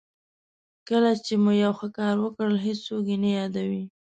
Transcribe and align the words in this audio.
کله 0.87 1.11
چې 1.25 1.33
مو 1.43 1.51
یو 1.63 1.71
ښه 1.79 1.87
کار 1.97 2.15
وکړ 2.23 2.49
هېڅوک 2.65 3.03
یې 3.11 3.17
نه 3.23 3.29
یادوي. 3.37 3.83